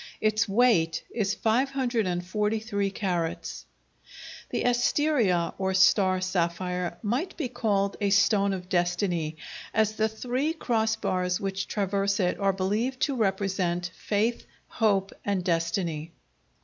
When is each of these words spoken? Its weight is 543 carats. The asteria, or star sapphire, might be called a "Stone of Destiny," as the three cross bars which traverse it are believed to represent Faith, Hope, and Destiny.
Its 0.19 0.49
weight 0.49 1.03
is 1.13 1.35
543 1.35 2.89
carats. 2.89 3.65
The 4.49 4.63
asteria, 4.63 5.53
or 5.59 5.75
star 5.75 6.19
sapphire, 6.21 6.97
might 7.03 7.37
be 7.37 7.47
called 7.47 7.97
a 8.01 8.09
"Stone 8.09 8.51
of 8.53 8.67
Destiny," 8.67 9.37
as 9.75 9.97
the 9.97 10.09
three 10.09 10.53
cross 10.53 10.95
bars 10.95 11.39
which 11.39 11.67
traverse 11.67 12.19
it 12.19 12.39
are 12.39 12.51
believed 12.51 12.99
to 13.01 13.15
represent 13.15 13.91
Faith, 13.95 14.47
Hope, 14.69 15.11
and 15.23 15.43
Destiny. 15.43 16.11